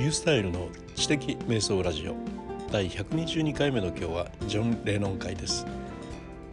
[0.00, 2.14] リュースタイルの知的瞑想ラジオ。
[2.72, 5.66] 第122回目の今日はジョン・レノン会です。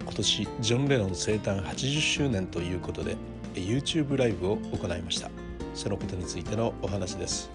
[0.01, 3.15] 今年ジョン・レノン生誕80周年ということで
[3.53, 5.31] YouTube ライブを行いました。
[5.73, 7.49] そのことについてのお話です。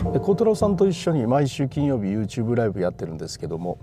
[0.00, 3.78] 小太郎さんと一緒に毎週金曜日 YouTube ライブやってるんですけども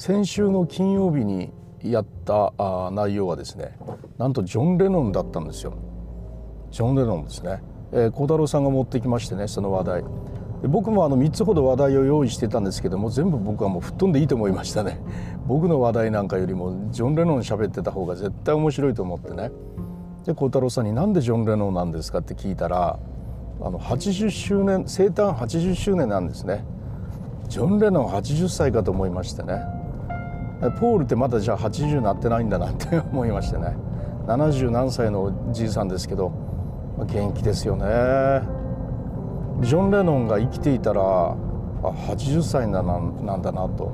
[0.00, 2.54] 先週の金曜日にやった
[2.90, 3.76] 内容はですね
[4.16, 5.74] なんとジョン・レノンだったんですよ。
[6.70, 7.62] ジョン・レノンですね。
[7.92, 10.04] 小、えー、太郎さんが持ってきましてねその話題。
[10.62, 15.02] で僕もあの3つほど話題を用意してたんですけども全部僕はもう吹っ飛んでいいと思いましたね。
[15.46, 19.52] 僕の話題なんかよりもジョン・レノン喋ってた方が絶対面白いと思ってね。
[20.24, 22.98] で小太郎さんに「なんでジョン・レノンなんですか?」って聞いたら
[23.60, 26.64] あの80周年生誕80周年なんですね。
[27.50, 29.79] ジョン・レノン80歳かと思いましてね。
[30.60, 33.76] ポールってまだじゃあ80なってないんだなって 思いましてね。
[34.26, 36.30] 70何歳のじいさんですけど
[36.98, 37.84] 元気ですよね。
[39.60, 41.34] ジョン・レノンが生きていたらあ
[41.82, 43.90] 80歳なんだなと。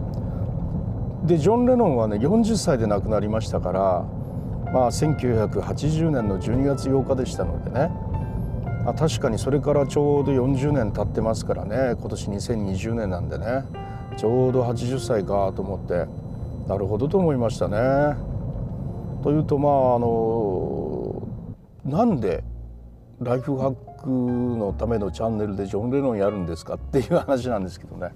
[1.25, 4.05] でジョン・レノンはね40歳で亡くなりましたから
[4.73, 7.91] まあ1980年の12月8日でしたのでね。
[8.87, 11.97] あ確かにそれからちょうど40年経ってますからね。
[11.99, 13.65] 今年2020年なんでね。
[14.17, 16.26] ちょうど80歳かと思って。
[16.67, 18.17] なるほどと思いましたね。
[19.23, 21.29] というとまああの
[21.85, 22.45] なんで
[23.21, 28.13] ライフハックのためのチャンネルでジョン・レノンやるんですかっていう話なんですけどね。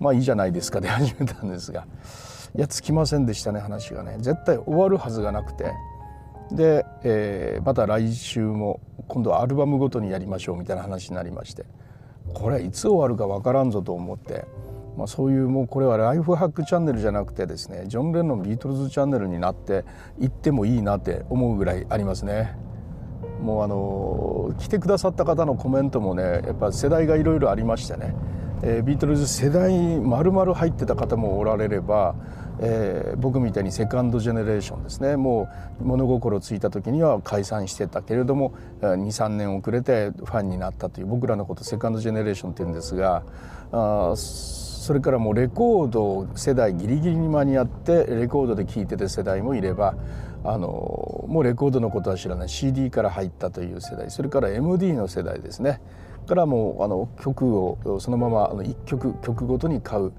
[0.00, 1.86] まあいいじゃないですかで 始めたんですが。
[2.56, 4.16] いやつきませんでしたね話がね。
[4.18, 5.72] 絶対終わるはずがなくて。
[6.50, 11.66] で、えー、また来週も今度はアルバムごとにやりましょうみたいな話になりまして。
[12.34, 14.46] これはいつ終わるか分からんぞと思って、
[14.98, 19.84] まあ、そういうもうこれはライフハックチャンネルじゃなくてですねジョン・レノンビートルズチャンネルになって
[20.18, 22.56] いってもいいなって思うぐらいありますね。
[23.40, 28.16] もうあの来てくださった方のコメントもねやっぱ世代がいろいろありましてね、
[28.64, 32.16] えー、ビートルズ世代丸々入ってた方もおられれば
[32.60, 35.48] えー、僕みたいにセカンドジェネレーションですねも
[35.80, 43.22] う物心ついた時には解散してたけれども23年遅れてファンになったという僕らのことセカンドジェネレーションって言うんですが
[43.70, 44.14] あ
[44.78, 49.96] それからもうレコード世代ギリギリに間に合ってレコードで聴いてた世代もいれば
[50.44, 52.48] あのもうレコードのことは知らない。
[52.48, 54.10] CD から入ったという世代。
[54.10, 55.80] それから MD の世代ですね。
[56.26, 60.12] からもうあの曲をそのままあの1曲曲ごとに買う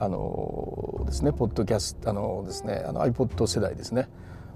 [0.00, 1.32] あのですね。
[1.32, 2.84] ポッドキャストあのですね。
[2.86, 4.08] あの iPod 世代ですね。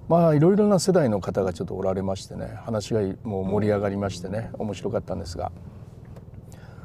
[0.08, 2.58] まあいろいろな世代の方がちょっとおられましてね。
[2.64, 4.50] 話がもう盛り上がりましてね。
[4.54, 5.52] 面白かったんですが。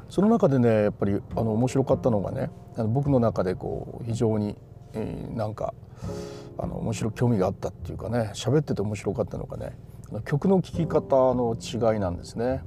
[0.08, 4.56] その中でねやっぱりあの面白かったのがねあの僕の中でこう非常に、
[4.94, 5.74] えー、なんか
[6.58, 9.76] あの面白興味があったっていうかね喋ってて面白かったのがね
[10.24, 12.62] 曲の聴き方の違いなんですね。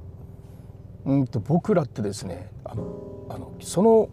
[1.04, 4.08] うんと僕らってですねあのあのその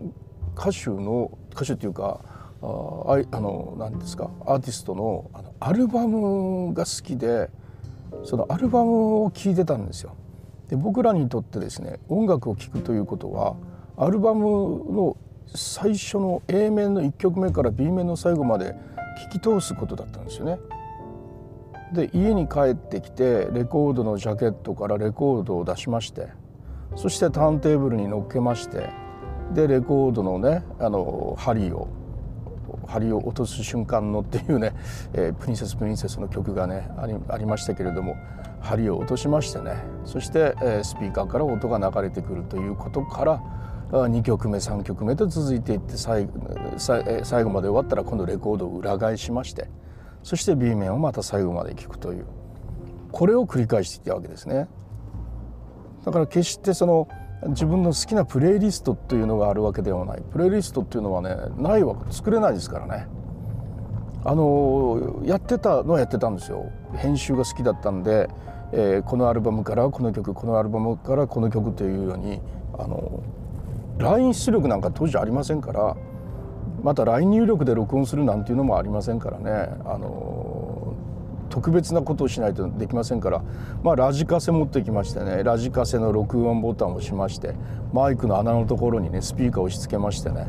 [0.58, 2.22] 歌手の歌手っていうか
[2.62, 7.52] ああの何ですかアーティストのあのアルバムが好きで
[8.24, 10.16] そのアルバムを聴いてたんですよ。
[10.70, 13.56] で僕らにとってですね音楽を聴くということは
[13.98, 15.18] アルバムの
[15.56, 18.76] 最初の A 面の1曲目から B 面の最後まで
[19.32, 20.60] 聴き通すことだったんですよね。
[21.92, 26.28] で家に帰ってきてレコードのジャケットからレコードを出しまして
[26.96, 28.90] そしてターンテーブルに乗っけまして
[29.56, 31.88] でレコードのねあの針を
[32.90, 34.74] 針を落とす瞬間のっていうね
[35.14, 38.16] 「えー、プリンセスプリンセス」の曲がねありありましたけれども
[38.60, 43.42] 針を落としましてねそして、えー、スピーカーから音が流れてくるということから
[43.92, 46.32] 2曲目3曲目と続いていって最後
[47.24, 49.70] 最後まで終わったら今度レコードを裏返しまして
[50.22, 52.26] そして B 面をまた最後まで聴くという
[53.12, 54.68] これを繰り返していったわけですね。
[56.06, 57.08] だから決してその
[57.48, 60.22] 自分の好きなプレイリストというのがあるわけではない。
[60.32, 63.08] プレイリストっていうのはねないわ作れないですからね。
[64.26, 66.70] あのやってたのはやってたんですよ。
[66.96, 68.30] 編集が好きだったんで、
[68.74, 72.42] えー、このアルバムからこの曲このアルバムからこの曲というように
[72.78, 73.24] あの
[73.98, 75.96] LINE 出力なんか当時ありませんから
[76.84, 79.52] また LINE 入力で録音するなんていうのもありませんからね。
[79.86, 80.79] あの
[81.50, 83.44] 特別なことをしないとできませんから、
[83.84, 87.56] まあ、ラジカセ持ってきましてねラジカセの録音ボタンを押しまして
[87.94, 90.48] マイクの穴のところにねスピーカーを押し付けましてね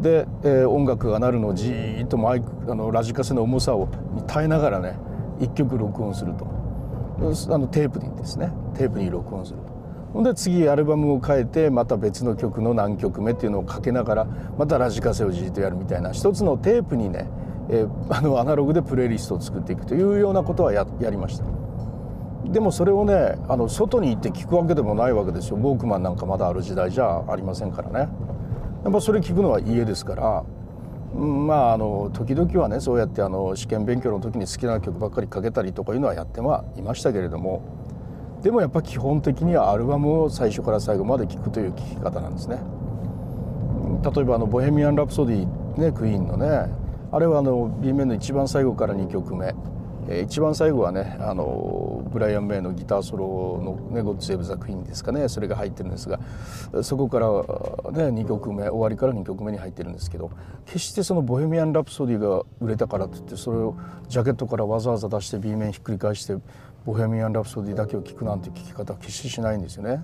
[0.00, 3.88] で、えー、音楽が鳴るのをじーっとマイクあのラジカセの重さを
[4.26, 4.98] 耐えながらね
[5.40, 6.46] 一曲録音すると
[7.52, 9.70] あのテープにですねテープに録音すると。
[10.12, 14.24] ほんで次アルバムを変えてまた別の曲の何曲目っていうのをかけながら
[14.58, 17.28] またラジカセをじっとやるみたいな一つのテープにね
[17.72, 21.44] えー、あのアナログでプレイリストを作っていくというようなことはややりました。
[22.50, 25.56] でもそれをねあの外に行って聞くわけでもないわけですよ。
[25.56, 28.08] ウォークマンなんかまだある時代じゃありませんからね。
[28.82, 30.44] やっぱそれ聞くのは家ですから。
[31.14, 37.62] まああの時々はねそうやってあの試験勉強の時に好きな曲ばっかりかけたりとかいうのはやってはいましたけれども。
[38.42, 42.58] でもやっぱ基本的にはアルバムを最初から最後まで聴くという聴き方なんですね。
[44.02, 45.46] 例えばあの「ボヘミアン・ラプソディ」
[45.76, 46.70] ねクイーンのね
[47.12, 49.54] あれはあの B 面の一番最後から2曲目
[50.08, 56.18] え一番最後はねあのブライアン・メイのギターソロの、ね「ゴッド・セーブ・ザ・クイーン」ですかねそれが入ってるんですが
[56.82, 60.30] そこから、ね、2曲目終わりから2曲目に入ってるんですけど
[60.66, 63.76] 決してその「ボヘミアン・ラプソディ」が売れたからといってそれを
[64.08, 66.36] ジャケットからわざわざ出して B 面ひっくり返して
[66.84, 70.02] 「ボヘミアン・ラプソディ」だけを聴くなんて聴き方は決してしないんですよね。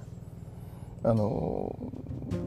[1.07, 1.73] あの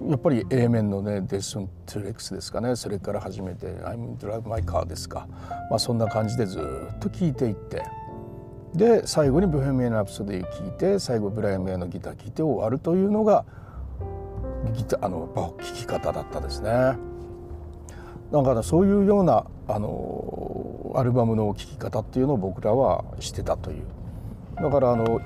[0.10, 2.76] やっぱり A 面のね「デスン・トゥレックス」ですかね。
[2.76, 5.28] それから始めて「I'm Drive My Car」ですか、
[5.70, 7.84] まあ、そんな感じでずっと聴いていって。
[8.76, 13.46] で最後に「ブヘミアン・ラプソディ」聴いて最後ブライアン・メイのギター聴いて終わるというのが
[14.74, 16.70] ギターあの聴き方だったですね。
[18.32, 23.84] だからそういうようなあのアルバムの聴き方っていうのを僕らはしてたという。
[24.58, 25.20] だからあの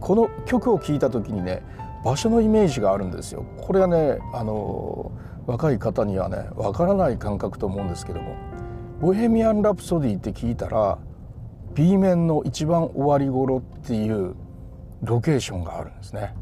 [0.00, 1.62] この曲を聴いた時にね
[2.04, 5.12] 場所のイメージがあるんですよこれはねあの
[5.46, 8.34] 若い方にはねわからない感覚と思うんですけども
[9.00, 10.98] 「ボヘミアン・ラプソディ」って聞いたら
[11.74, 14.34] B 面の一番終わり頃っていう
[15.02, 16.34] ロケーションがあるんですね。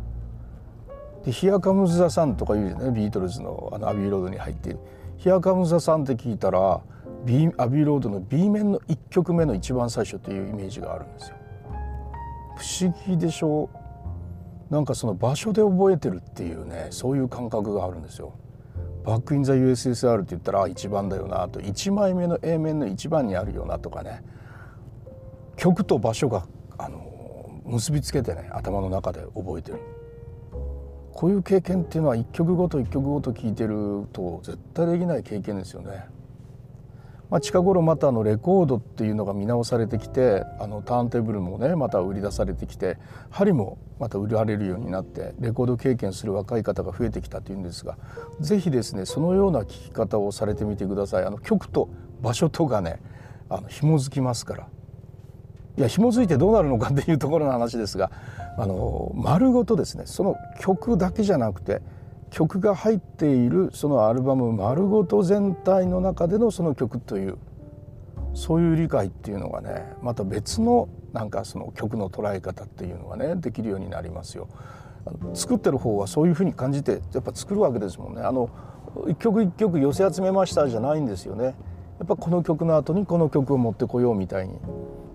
[1.24, 4.80] で「ヒアカムズ・ザ・サン」とか言うじゃないビートルズのあのアビーロードに入っている
[5.18, 6.80] 「ヒアカムズ・ザ・サン」って聞いたら
[7.24, 11.36] B アビーロードの B 面の1曲目の一番最初というイメージがあるんですよ。
[12.56, 13.68] 不思議でしょ？
[13.72, 13.79] う
[14.70, 18.34] なんかその場所で覚えてるっていうねそういう感覚があるんですよ。
[19.04, 24.22] バック・イン・ザ・ USSR って言ったら一番だよなと1枚目の A 面の1番にあるよなとかね
[25.56, 26.46] 曲と場所が
[26.78, 29.78] あの結びつけてね頭の中で覚えてる
[31.14, 36.06] こういう経験っていうのは一曲ごと一曲ごと聴いてると絶対できない経験ですよね。
[37.30, 42.98] まあ、近頃またあのレコードっていうのが見直されてきてあのターンテーブルもねまた売り出されてきて
[43.30, 47.96] 針もまた売られるようになってレコード経験する若い方が増えてきたというんですが
[48.40, 51.24] 是非ですねそのような聴き方をされてみてください。
[51.24, 51.88] あの曲と
[52.20, 53.00] 場所とがね
[53.48, 54.68] あの紐づきますから。
[55.78, 58.10] いや紐づいてどうなるのかっていうところの話ですが
[58.58, 61.80] あの丸ごとですねその曲だけじゃなくて
[62.30, 67.38] 曲が入っているそのアルバム丸ごと全体の中でのその曲という
[68.34, 74.48] そういう理解っていうのがねまた別のなんかその曲の捉え方っていうのがねできるようになりますよ。
[75.34, 78.22] 作ってる方はそういうふうに感じてやっぱ作るわけですもんね。
[78.22, 78.50] あの
[79.08, 81.44] 一曲一曲寄せ集めましたじゃないんですよね。
[81.98, 84.54] やっぱこの曲の後にこの曲を持ってこようみたいに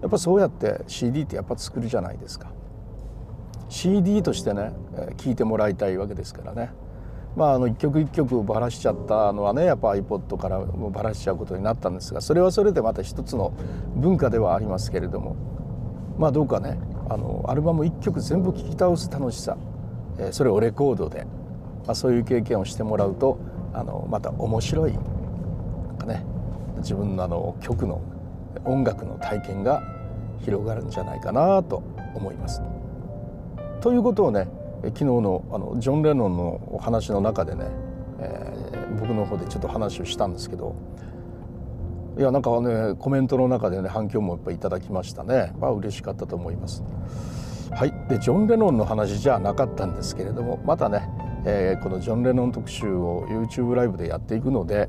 [0.02, 2.52] やっぱそうやって CD ってやっぱ作るじゃないですか。
[3.70, 4.74] CD としてね
[5.18, 6.72] 聴いてもらいたいわけですからね。
[7.36, 13.52] まあ、あの一曲一曲ばらしちゃったのはねやっぱ iPod からばらしちゃうことになったんですがそれはそれでまた一つの
[13.96, 15.36] 文化ではありますけれども
[16.18, 16.80] まあどうかね
[17.10, 19.58] あのアルバム一曲全部聴き倒す楽しさ、
[20.18, 21.26] え、それをレコードで、
[21.86, 23.38] まあ、そういう経験をしてもらうと
[23.74, 26.26] あのまた面白いなんかね
[26.78, 28.02] 自分のあの曲の
[28.64, 29.84] 音楽の体験が
[30.44, 31.84] 広がるんじゃないかなと
[32.16, 32.62] 思います。
[33.82, 34.48] ということをね
[34.84, 37.66] 昨日のあのジョン・レノンのお話の中でね、
[38.20, 40.76] えー、僕の方でちょっと話をしたんですけど
[42.18, 45.54] いやなんかねコメントの中でね反響もやっぱいただきましたね。
[45.60, 46.84] まあ嬉しかったと思います。
[47.72, 47.94] はい。
[48.08, 51.10] でジョン・レノンの話じゃなかったんですけれどもまたね、
[51.46, 54.88] えー、このジョン・レノン特集を YouTube ライブでやっていくので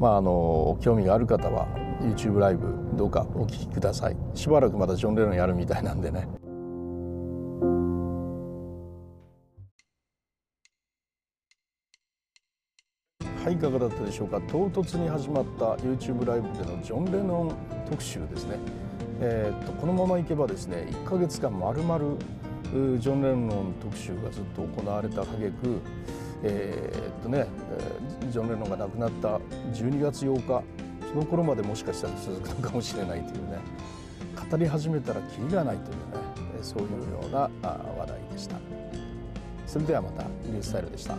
[0.00, 1.68] まああの興味がある方は
[2.00, 4.16] YouTube ライブどうかお聞きください。
[4.34, 6.26] しばらくまたジョン・レノンやるみたいなんでね。
[13.44, 14.40] はいいかがだったでしょうか？
[14.48, 17.54] 唐突に始まった YouTube ライブでのジョン・レノン
[17.90, 18.56] 特集ですね、
[19.20, 22.16] えー、っとこのままいけばですね1か月間まるまる
[22.72, 25.78] ジョン・レノン特集がずっと行われた挙句
[26.42, 27.46] えー、っとね
[28.30, 29.36] ジョン・レノンが亡くなった
[29.74, 30.64] 12月8日
[31.10, 33.58] その頃までもしかしたら続くのかもしれないというね
[34.50, 36.02] 語り始めたらキリがないというね
[36.62, 38.56] そういうような話題でした。
[39.66, 41.14] それではまたニュースタイルでした。